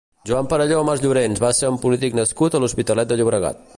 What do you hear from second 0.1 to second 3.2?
Joan Perelló Masllorens va ser un polític nascut a l'Hospitalet de